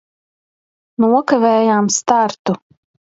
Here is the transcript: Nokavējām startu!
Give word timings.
Nokavējām 1.03 1.91
startu! 1.97 2.57